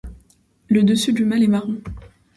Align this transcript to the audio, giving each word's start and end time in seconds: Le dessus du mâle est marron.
Le 0.67 0.81
dessus 0.81 1.13
du 1.13 1.25
mâle 1.25 1.43
est 1.43 1.47
marron. 1.47 1.79